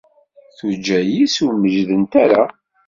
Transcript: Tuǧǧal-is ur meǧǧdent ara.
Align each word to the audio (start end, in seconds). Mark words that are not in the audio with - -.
Tuǧǧal-is 0.57 1.35
ur 1.45 1.53
meǧǧdent 1.61 2.13
ara. 2.23 2.43